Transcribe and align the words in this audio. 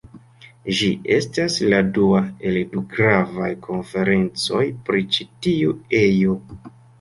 Ĝi 0.77 0.85
estas 1.17 1.57
la 1.73 1.81
dua 1.97 2.21
el 2.51 2.57
du 2.71 2.83
gravaj 2.95 3.51
konferencoj 3.67 4.63
pri 4.89 5.05
ĉi 5.19 5.29
tiu 5.49 5.77
ejo. 6.01 6.35